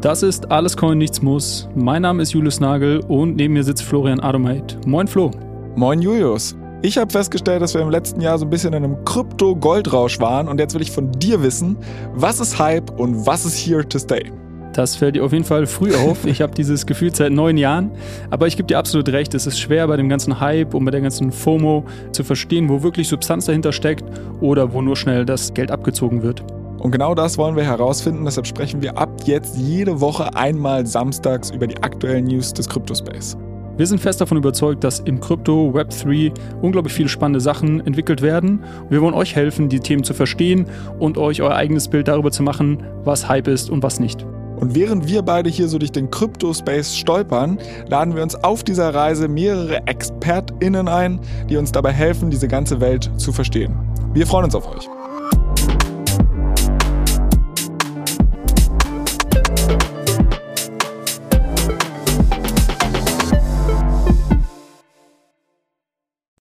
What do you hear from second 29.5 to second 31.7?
jede Woche einmal samstags über